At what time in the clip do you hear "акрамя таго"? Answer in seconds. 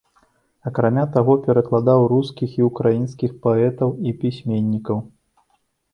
0.69-1.35